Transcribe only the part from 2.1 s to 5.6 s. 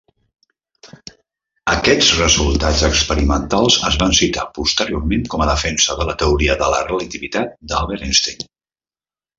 resultats experimentals es van citar posteriorment com a